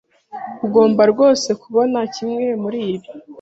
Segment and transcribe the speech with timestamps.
[0.65, 3.07] Ugomba rwose kubona kimwe muribi.